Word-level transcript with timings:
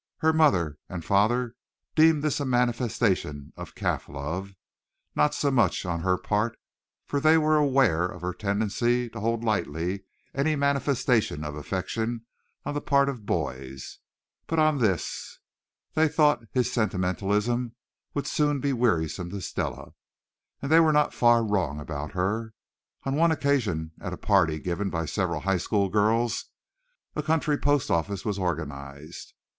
Her 0.17 0.33
mother 0.33 0.79
and 0.89 1.05
father 1.05 1.53
deemed 1.93 2.23
this 2.23 2.39
a 2.39 2.43
manifestation 2.45 3.53
of 3.55 3.75
calf 3.75 4.09
love, 4.09 4.55
not 5.15 5.35
so 5.35 5.51
much 5.51 5.85
on 5.85 5.99
her 5.99 6.17
part, 6.17 6.57
for 7.05 7.19
they 7.19 7.37
were 7.37 7.55
aware 7.57 8.05
of 8.07 8.23
her 8.23 8.33
tendency 8.33 9.09
to 9.09 9.19
hold 9.19 9.43
lightly 9.43 10.05
any 10.33 10.55
manifestation 10.55 11.43
of 11.43 11.53
affection 11.55 12.25
on 12.65 12.73
the 12.73 12.81
part 12.81 13.09
of 13.09 13.27
boys, 13.27 13.99
but 14.47 14.57
on 14.57 14.79
his. 14.79 15.37
They 15.93 16.07
thought 16.07 16.45
his 16.51 16.73
sentimentalism 16.73 17.75
would 18.15 18.25
soon 18.25 18.59
be 18.59 18.73
wearisome 18.73 19.29
to 19.29 19.39
Stella. 19.39 19.93
And 20.63 20.71
they 20.71 20.79
were 20.79 20.91
not 20.91 21.13
far 21.13 21.43
wrong 21.45 21.79
about 21.79 22.13
her. 22.13 22.55
On 23.03 23.13
one 23.15 23.31
occasion 23.31 23.91
at 24.01 24.13
a 24.13 24.17
party 24.17 24.57
given 24.57 24.89
by 24.89 25.05
several 25.05 25.41
high 25.41 25.57
school 25.59 25.89
girls, 25.89 26.45
a 27.15 27.21
"country 27.21 27.59
post 27.59 27.91
office" 27.91 28.25
was 28.25 28.39
organized. 28.39 29.35